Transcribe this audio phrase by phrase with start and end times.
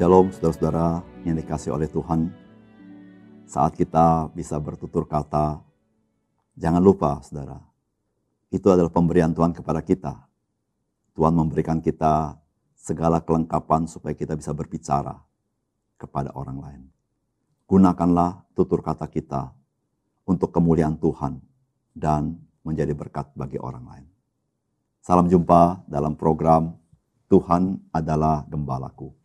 [0.00, 2.32] Shalom saudara-saudara yang dikasih oleh Tuhan.
[3.44, 5.60] Saat kita bisa bertutur kata,
[6.56, 7.60] jangan lupa saudara,
[8.48, 10.24] itu adalah pemberian Tuhan kepada kita.
[11.12, 12.32] Tuhan memberikan kita
[12.72, 15.20] segala kelengkapan supaya kita bisa berbicara
[16.00, 16.82] kepada orang lain.
[17.68, 19.52] Gunakanlah tutur kata kita
[20.24, 21.44] untuk kemuliaan Tuhan
[21.92, 24.08] dan menjadi berkat bagi orang lain.
[25.04, 26.72] Salam jumpa dalam program
[27.28, 29.19] Tuhan adalah gembalaku.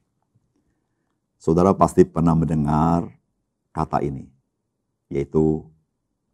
[1.37, 3.11] Saudara pasti pernah mendengar
[3.75, 4.25] kata ini,
[5.11, 5.67] yaitu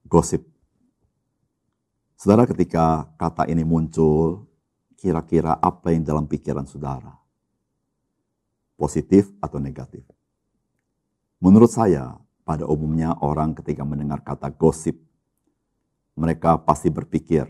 [0.08, 0.46] gosip.
[2.16, 4.46] Saudara ketika kata ini muncul,
[4.94, 7.18] kira-kira apa yang dalam pikiran saudara?
[8.78, 10.06] Positif atau negatif?
[11.42, 15.02] Menurut saya, pada umumnya orang ketika mendengar kata gosip,
[16.14, 17.50] mereka pasti berpikir,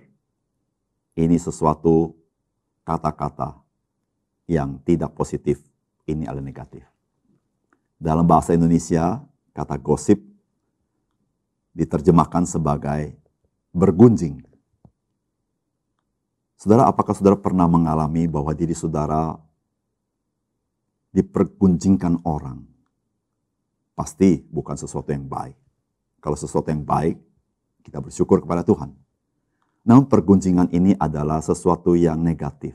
[1.20, 2.16] ini sesuatu
[2.88, 3.60] kata-kata
[4.48, 5.60] yang tidak positif,
[6.08, 6.91] ini adalah negatif.
[8.02, 9.22] Dalam bahasa Indonesia,
[9.54, 10.18] kata gosip
[11.78, 13.14] diterjemahkan sebagai
[13.70, 14.42] bergunjing.
[16.58, 19.38] Saudara, apakah saudara pernah mengalami bahwa diri saudara
[21.14, 22.66] dipergunjingkan orang?
[23.94, 25.54] Pasti bukan sesuatu yang baik.
[26.26, 27.22] Kalau sesuatu yang baik,
[27.86, 28.98] kita bersyukur kepada Tuhan.
[29.86, 32.74] Namun pergunjingan ini adalah sesuatu yang negatif.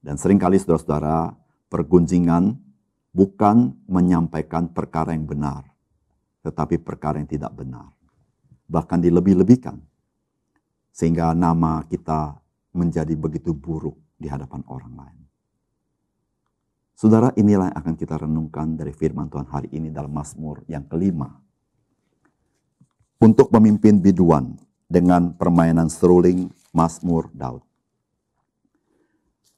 [0.00, 1.36] Dan sering kali saudara-saudara,
[1.68, 2.67] pergunjingan
[3.18, 5.66] bukan menyampaikan perkara yang benar,
[6.46, 7.90] tetapi perkara yang tidak benar.
[8.70, 9.82] Bahkan dilebih-lebihkan.
[10.94, 12.38] Sehingga nama kita
[12.78, 15.20] menjadi begitu buruk di hadapan orang lain.
[16.94, 21.30] Saudara, inilah yang akan kita renungkan dari firman Tuhan hari ini dalam Mazmur yang kelima.
[23.18, 24.54] Untuk memimpin biduan
[24.86, 27.66] dengan permainan seruling Mazmur Daud.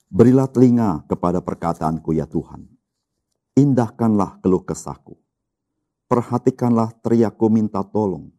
[0.08, 2.69] Berilah telinga kepada perkataanku ya Tuhan
[3.58, 5.18] Indahkanlah keluh kesahku.
[6.06, 8.30] Perhatikanlah teriakku minta tolong.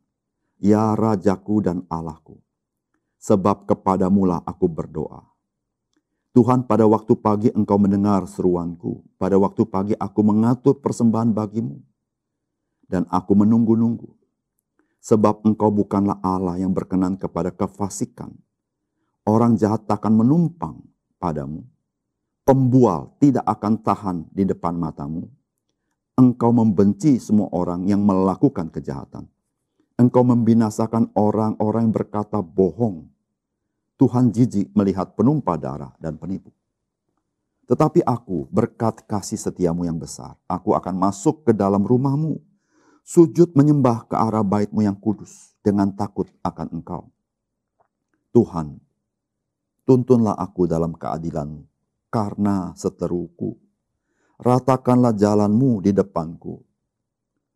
[0.56, 2.40] Ya Rajaku dan Allahku.
[3.20, 5.24] Sebab kepadamulah aku berdoa.
[6.32, 9.04] Tuhan pada waktu pagi engkau mendengar seruanku.
[9.20, 11.76] Pada waktu pagi aku mengatur persembahan bagimu.
[12.88, 14.12] Dan aku menunggu-nunggu.
[15.02, 18.32] Sebab engkau bukanlah Allah yang berkenan kepada kefasikan.
[19.28, 20.82] Orang jahat takkan menumpang
[21.20, 21.71] padamu
[22.42, 25.30] pembual tidak akan tahan di depan matamu.
[26.18, 29.26] Engkau membenci semua orang yang melakukan kejahatan.
[29.98, 33.10] Engkau membinasakan orang-orang yang berkata bohong.
[33.98, 36.50] Tuhan jijik melihat penumpah darah dan penipu.
[37.70, 40.36] Tetapi aku berkat kasih setiamu yang besar.
[40.50, 42.42] Aku akan masuk ke dalam rumahmu.
[43.06, 45.54] Sujud menyembah ke arah baitmu yang kudus.
[45.62, 47.14] Dengan takut akan engkau.
[48.34, 48.82] Tuhan,
[49.86, 51.71] tuntunlah aku dalam keadilanmu
[52.12, 53.56] karena seteruku.
[54.36, 56.60] Ratakanlah jalanmu di depanku.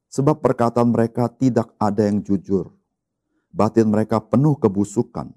[0.07, 2.71] Sebab perkataan mereka tidak ada yang jujur.
[3.51, 5.35] Batin mereka penuh kebusukan.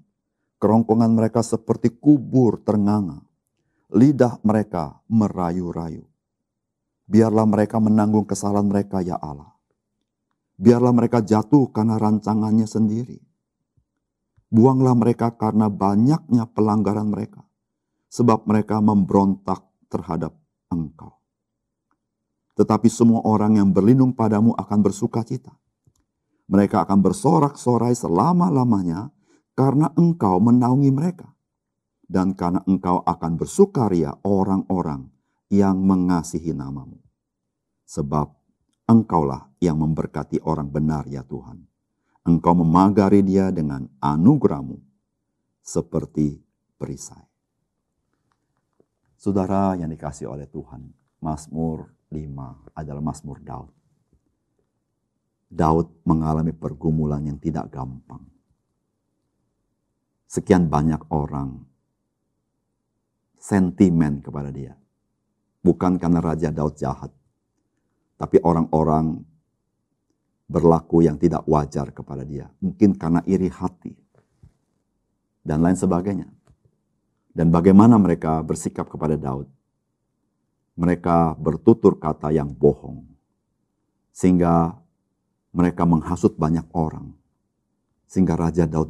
[0.59, 3.19] Kerongkongan mereka seperti kubur ternganga.
[3.91, 6.07] Lidah mereka merayu-rayu.
[7.09, 9.51] Biarlah mereka menanggung kesalahan mereka ya Allah.
[10.59, 13.19] Biarlah mereka jatuh karena rancangannya sendiri.
[14.53, 17.48] Buanglah mereka karena banyaknya pelanggaran mereka
[18.09, 20.33] sebab mereka memberontak terhadap
[20.73, 21.15] engkau.
[22.59, 25.55] Tetapi semua orang yang berlindung padamu akan bersuka cita.
[26.49, 29.13] Mereka akan bersorak-sorai selama-lamanya
[29.53, 31.29] karena engkau menaungi mereka.
[32.09, 35.13] Dan karena engkau akan bersukaria orang-orang
[35.53, 36.97] yang mengasihi namamu.
[37.85, 38.33] Sebab
[38.89, 41.69] engkaulah yang memberkati orang benar ya Tuhan.
[42.25, 44.81] Engkau memagari dia dengan anugerahmu
[45.61, 46.41] seperti
[46.81, 47.28] perisai.
[49.19, 50.79] Saudara yang dikasih oleh Tuhan,
[51.19, 53.67] Mazmur 5 adalah Mazmur Daud.
[55.51, 58.23] Daud mengalami pergumulan yang tidak gampang.
[60.23, 61.67] Sekian banyak orang
[63.35, 64.79] sentimen kepada dia.
[65.59, 67.11] Bukan karena Raja Daud jahat,
[68.15, 69.19] tapi orang-orang
[70.47, 72.47] berlaku yang tidak wajar kepada dia.
[72.63, 73.91] Mungkin karena iri hati
[75.43, 76.38] dan lain sebagainya.
[77.29, 79.47] Dan bagaimana mereka bersikap kepada Daud?
[80.79, 83.05] Mereka bertutur kata yang bohong.
[84.09, 84.75] Sehingga
[85.53, 87.13] mereka menghasut banyak orang.
[88.09, 88.89] Sehingga Raja Daud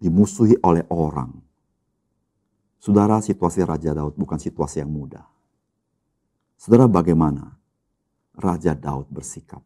[0.00, 1.32] dimusuhi oleh orang.
[2.80, 5.24] Saudara, situasi Raja Daud bukan situasi yang mudah.
[6.56, 7.56] Saudara, bagaimana
[8.36, 9.60] Raja Daud bersikap?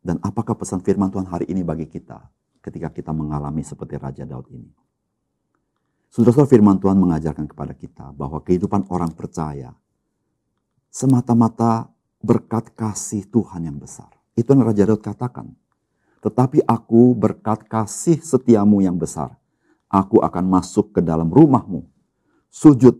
[0.00, 2.18] Dan apakah pesan firman Tuhan hari ini bagi kita
[2.64, 4.89] ketika kita mengalami seperti Raja Daud ini?
[6.10, 9.70] Saudara-saudara firman Tuhan mengajarkan kepada kita bahwa kehidupan orang percaya
[10.90, 11.86] semata-mata
[12.18, 14.10] berkat kasih Tuhan yang besar.
[14.34, 15.54] Itu yang Raja Daud katakan.
[16.18, 19.38] Tetapi aku berkat kasih setiamu yang besar.
[19.86, 21.86] Aku akan masuk ke dalam rumahmu.
[22.50, 22.98] Sujud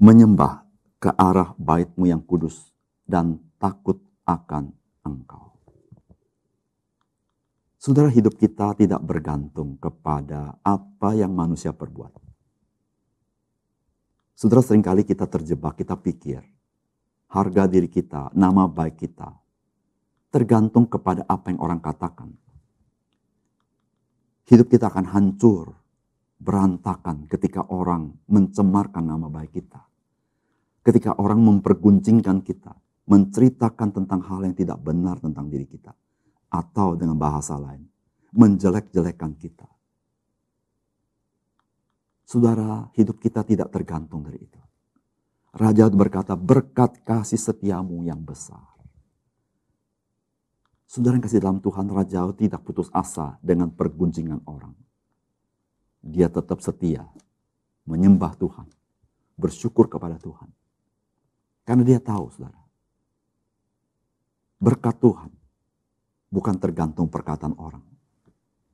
[0.00, 0.64] menyembah
[0.96, 2.72] ke arah baitmu yang kudus.
[3.04, 4.72] Dan takut akan
[5.04, 5.52] engkau.
[7.76, 12.21] Saudara hidup kita tidak bergantung kepada apa yang manusia perbuat.
[14.42, 16.42] Saudara sering kali kita terjebak, kita pikir
[17.30, 19.30] harga diri kita, nama baik kita
[20.34, 22.34] tergantung kepada apa yang orang katakan.
[24.50, 25.78] Hidup kita akan hancur,
[26.42, 29.78] berantakan ketika orang mencemarkan nama baik kita.
[30.82, 32.74] Ketika orang memperguncingkan kita,
[33.06, 35.94] menceritakan tentang hal yang tidak benar tentang diri kita
[36.50, 37.86] atau dengan bahasa lain,
[38.34, 39.70] menjelek-jelekan kita.
[42.32, 44.56] Saudara, hidup kita tidak tergantung dari itu.
[45.52, 48.72] Raja berkata, berkat kasih setiamu yang besar.
[50.88, 54.72] Saudara yang kasih dalam Tuhan, Raja tidak putus asa dengan perguncingan orang.
[56.00, 57.04] Dia tetap setia,
[57.84, 58.64] menyembah Tuhan,
[59.36, 60.48] bersyukur kepada Tuhan.
[61.68, 62.64] Karena dia tahu, saudara,
[64.56, 65.28] berkat Tuhan
[66.32, 67.84] bukan tergantung perkataan orang.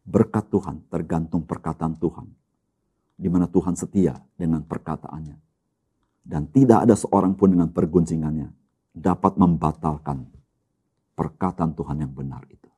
[0.06, 2.47] Berkat Tuhan tergantung perkataan Tuhan.
[3.18, 5.36] Di mana Tuhan setia dengan perkataannya.
[6.22, 8.48] Dan tidak ada seorang pun dengan perguncingannya
[8.94, 10.28] dapat membatalkan
[11.18, 12.70] perkataan Tuhan yang benar itu.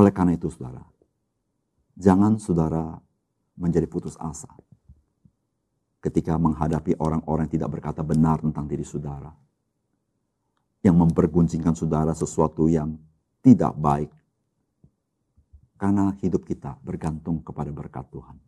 [0.00, 0.80] Oleh karena itu saudara,
[1.92, 2.96] jangan saudara
[3.56, 4.48] menjadi putus asa
[6.04, 9.34] ketika menghadapi orang-orang yang tidak berkata benar tentang diri saudara.
[10.84, 12.94] Yang memperguncingkan saudara sesuatu yang
[13.42, 14.12] tidak baik.
[15.74, 18.38] Karena hidup kita bergantung kepada berkat Tuhan.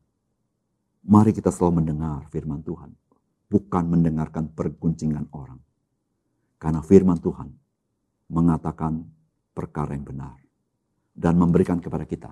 [1.08, 2.92] Mari kita selalu mendengar firman Tuhan.
[3.48, 5.56] Bukan mendengarkan perguncingan orang.
[6.60, 7.48] Karena firman Tuhan
[8.28, 9.08] mengatakan
[9.56, 10.36] perkara yang benar.
[11.16, 12.30] Dan memberikan kepada kita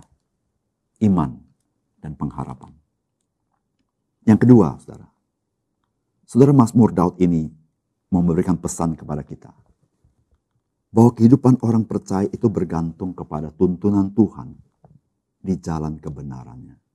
[1.02, 1.40] iman
[1.98, 2.70] dan pengharapan.
[4.28, 5.08] Yang kedua, saudara.
[6.28, 7.48] Saudara Mazmur Daud ini
[8.12, 9.50] memberikan pesan kepada kita
[10.90, 14.54] bahwa kehidupan orang percaya itu bergantung kepada tuntunan Tuhan
[15.42, 16.85] di jalan kebenarannya.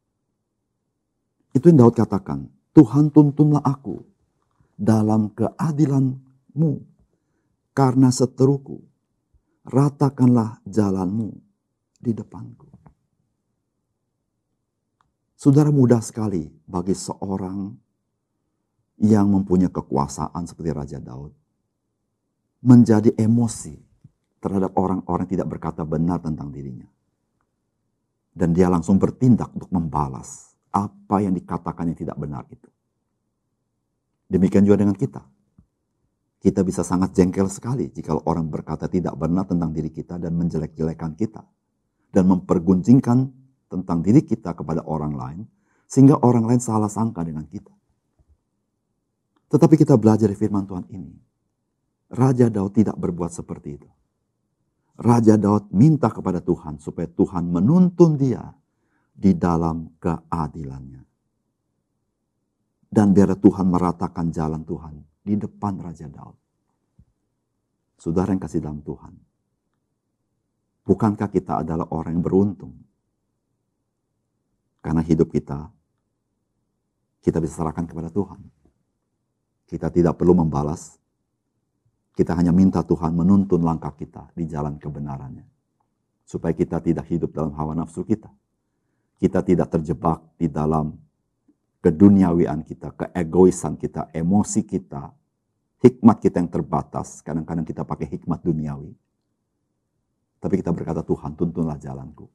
[1.52, 4.00] Itu yang Daud katakan, Tuhan tuntunlah aku
[4.80, 6.74] dalam keadilanmu
[7.76, 8.80] karena seteruku.
[9.62, 11.38] Ratakanlah jalanmu
[12.02, 12.66] di depanku.
[15.38, 17.70] Saudara mudah sekali bagi seorang
[19.02, 21.34] yang mempunyai kekuasaan seperti Raja Daud
[22.62, 23.74] menjadi emosi
[24.42, 26.90] terhadap orang-orang tidak berkata benar tentang dirinya.
[28.34, 32.68] Dan dia langsung bertindak untuk membalas apa yang dikatakan yang tidak benar itu.
[34.32, 35.20] Demikian juga dengan kita.
[36.42, 41.14] Kita bisa sangat jengkel sekali jika orang berkata tidak benar tentang diri kita dan menjelek-jelekan
[41.20, 41.44] kita.
[42.12, 43.18] Dan memperguncingkan
[43.72, 45.42] tentang diri kita kepada orang lain,
[45.88, 47.72] sehingga orang lain salah sangka dengan kita.
[49.48, 51.16] Tetapi kita belajar di firman Tuhan ini.
[52.12, 53.88] Raja Daud tidak berbuat seperti itu.
[55.00, 58.44] Raja Daud minta kepada Tuhan supaya Tuhan menuntun dia
[59.22, 61.06] di dalam keadilannya.
[62.92, 66.38] Dan biar Tuhan meratakan jalan Tuhan di depan Raja Daud.
[68.02, 69.14] Saudara yang kasih dalam Tuhan.
[70.82, 72.74] Bukankah kita adalah orang yang beruntung?
[74.82, 75.70] Karena hidup kita,
[77.22, 78.42] kita bisa serahkan kepada Tuhan.
[79.70, 80.98] Kita tidak perlu membalas,
[82.18, 85.46] kita hanya minta Tuhan menuntun langkah kita di jalan kebenarannya.
[86.26, 88.41] Supaya kita tidak hidup dalam hawa nafsu kita.
[89.22, 90.98] Kita tidak terjebak di dalam
[91.78, 95.14] keduniawian kita, keegoisan kita, emosi kita,
[95.86, 97.22] hikmat kita yang terbatas.
[97.22, 98.94] Kadang-kadang kita pakai hikmat duniawi.
[100.42, 102.26] Tapi kita berkata, Tuhan tuntunlah jalanku.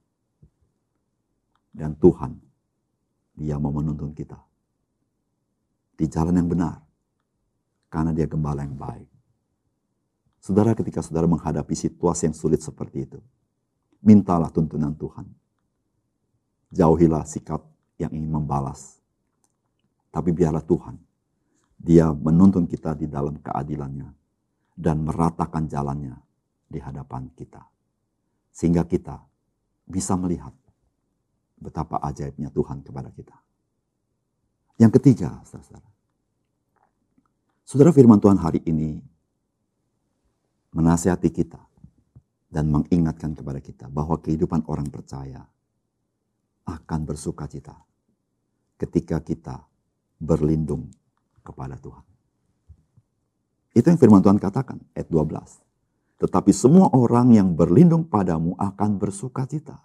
[1.74, 2.38] Dan Tuhan,
[3.34, 4.38] dia mau menuntun kita.
[5.98, 6.86] Di jalan yang benar.
[7.90, 9.10] Karena dia gembala yang baik.
[10.38, 13.18] Saudara ketika saudara menghadapi situasi yang sulit seperti itu,
[13.98, 15.26] mintalah tuntunan Tuhan.
[16.76, 17.64] Jauhilah sikap
[17.96, 19.00] yang ingin membalas.
[20.12, 21.00] Tapi biarlah Tuhan,
[21.80, 24.12] dia menuntun kita di dalam keadilannya
[24.76, 26.16] dan meratakan jalannya
[26.68, 27.64] di hadapan kita.
[28.52, 29.16] Sehingga kita
[29.88, 30.52] bisa melihat
[31.56, 33.36] betapa ajaibnya Tuhan kepada kita.
[34.76, 35.88] Yang ketiga, saudara.
[37.64, 39.00] Saudara firman Tuhan hari ini
[40.76, 41.58] menasihati kita
[42.52, 45.48] dan mengingatkan kepada kita bahwa kehidupan orang percaya
[46.66, 47.78] akan bersuka cita
[48.76, 49.64] ketika kita
[50.18, 50.90] berlindung
[51.40, 52.04] kepada Tuhan.
[53.76, 55.62] Itu yang firman Tuhan katakan, ayat 12.
[56.16, 59.76] Tetapi semua orang yang berlindung padamu akan bersuka cita.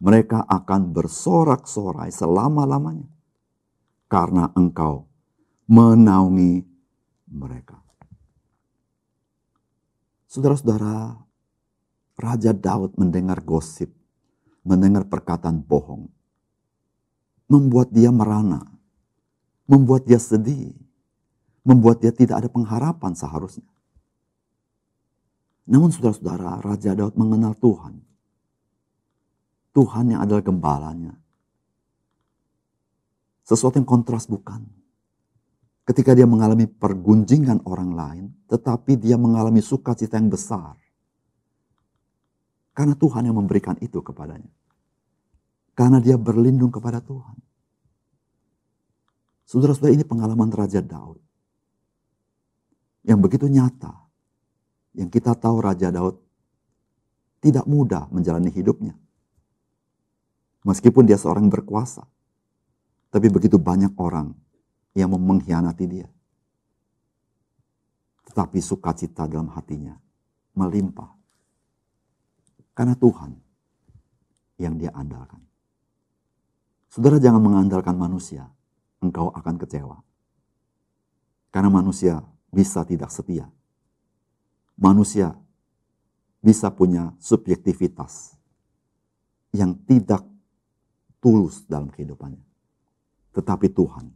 [0.00, 3.12] Mereka akan bersorak-sorai selama-lamanya.
[4.08, 5.04] Karena engkau
[5.68, 6.64] menaungi
[7.28, 7.76] mereka.
[10.32, 11.12] Saudara-saudara,
[12.16, 13.92] Raja Daud mendengar gosip,
[14.68, 16.12] mendengar perkataan bohong.
[17.48, 18.60] Membuat dia merana,
[19.64, 20.76] membuat dia sedih,
[21.64, 23.64] membuat dia tidak ada pengharapan seharusnya.
[25.68, 28.00] Namun saudara-saudara, Raja Daud mengenal Tuhan.
[29.72, 31.16] Tuhan yang adalah gembalanya.
[33.44, 34.64] Sesuatu yang kontras bukan.
[35.88, 40.76] Ketika dia mengalami pergunjingan orang lain, tetapi dia mengalami sukacita yang besar.
[42.76, 44.52] Karena Tuhan yang memberikan itu kepadanya.
[45.78, 47.38] Karena dia berlindung kepada Tuhan.
[49.46, 51.22] Saudara-saudara ini pengalaman Raja Daud.
[53.06, 53.94] Yang begitu nyata
[54.98, 56.18] yang kita tahu Raja Daud
[57.38, 58.98] tidak mudah menjalani hidupnya.
[60.66, 62.02] Meskipun dia seorang berkuasa.
[63.08, 64.34] Tapi begitu banyak orang
[64.98, 66.10] yang mengkhianati dia.
[68.26, 69.94] Tetapi sukacita dalam hatinya
[70.58, 71.14] melimpah.
[72.74, 73.32] Karena Tuhan
[74.60, 75.47] yang dia andalkan.
[76.88, 78.48] Saudara jangan mengandalkan manusia,
[79.04, 80.00] engkau akan kecewa.
[81.52, 83.48] Karena manusia bisa tidak setia
[84.78, 85.34] manusia
[86.38, 88.38] bisa punya subjektivitas
[89.50, 90.22] yang tidak
[91.18, 92.46] tulus dalam kehidupannya.
[93.34, 94.06] Tetapi Tuhan,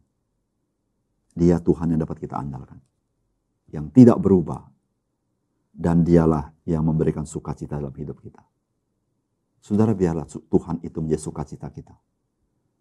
[1.35, 2.79] dia Tuhan yang dapat kita andalkan.
[3.75, 4.71] Yang tidak berubah.
[5.73, 8.45] Dan dialah yang memberikan sukacita dalam hidup kita.
[9.65, 11.97] Saudara biarlah Tuhan itu menjadi sukacita kita.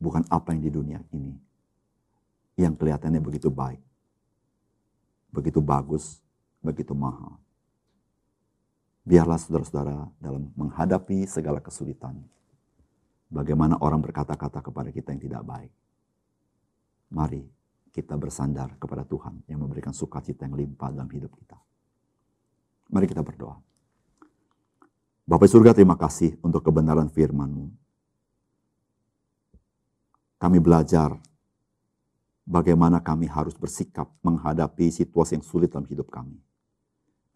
[0.02, 1.38] Bukan apa yang di dunia ini.
[2.58, 3.80] Yang kelihatannya begitu baik.
[5.30, 6.18] Begitu bagus.
[6.62, 7.42] Begitu mahal
[9.02, 12.22] Biarlah saudara-saudara dalam menghadapi segala kesulitan.
[13.34, 15.74] Bagaimana orang berkata-kata kepada kita yang tidak baik.
[17.10, 17.42] Mari
[17.90, 21.58] kita bersandar kepada Tuhan yang memberikan sukacita yang limpah dalam hidup kita.
[22.94, 23.58] Mari kita berdoa.
[25.26, 27.81] Bapak surga terima kasih untuk kebenaran firman-Mu.
[30.42, 31.14] Kami belajar
[32.50, 36.34] bagaimana kami harus bersikap menghadapi situasi yang sulit dalam hidup kami.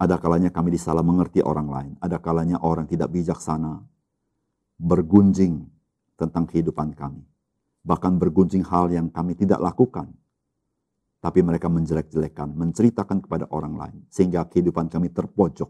[0.01, 1.93] Ada kalanya kami disalah mengerti orang lain.
[2.01, 3.79] Ada kalanya orang tidak bijaksana
[4.81, 5.69] bergunjing
[6.17, 7.21] tentang kehidupan kami.
[7.85, 10.09] Bahkan bergunjing hal yang kami tidak lakukan.
[11.21, 13.97] Tapi mereka menjelek-jelekan, menceritakan kepada orang lain.
[14.09, 15.69] Sehingga kehidupan kami terpojok.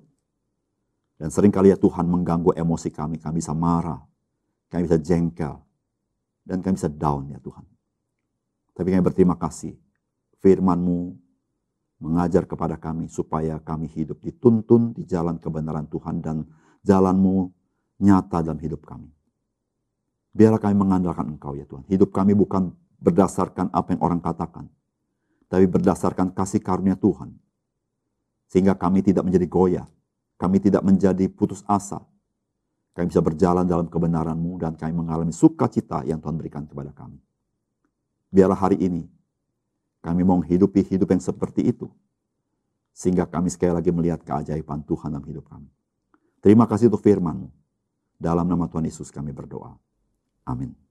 [1.20, 3.20] Dan sering kali ya Tuhan mengganggu emosi kami.
[3.20, 4.00] Kami bisa marah.
[4.72, 5.65] Kami bisa jengkel.
[6.46, 7.66] Dan kami bisa down ya Tuhan.
[8.78, 9.74] Tapi kami berterima kasih.
[10.46, 11.18] Firman-Mu
[12.06, 16.46] mengajar kepada kami supaya kami hidup dituntun di jalan kebenaran Tuhan dan
[16.86, 17.50] jalanmu
[17.98, 19.10] nyata dalam hidup kami.
[20.36, 21.88] Biarlah kami mengandalkan Engkau ya Tuhan.
[21.88, 24.68] Hidup kami bukan berdasarkan apa yang orang katakan,
[25.48, 27.32] tapi berdasarkan kasih karunia Tuhan.
[28.52, 29.88] Sehingga kami tidak menjadi goyah,
[30.36, 32.04] kami tidak menjadi putus asa.
[32.96, 37.20] Kami bisa berjalan dalam kebenaran-Mu dan kami mengalami sukacita yang Tuhan berikan kepada kami.
[38.32, 39.04] Biarlah hari ini
[40.00, 41.92] kami mau hidupi hidup yang seperti itu.
[42.96, 45.68] Sehingga kami sekali lagi melihat keajaiban Tuhan dalam hidup kami.
[46.40, 47.52] Terima kasih untuk firman
[48.16, 49.76] Dalam nama Tuhan Yesus kami berdoa.
[50.48, 50.85] Amin.